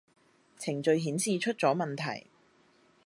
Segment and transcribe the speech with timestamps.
[0.57, 2.25] 程序顯示出咗問題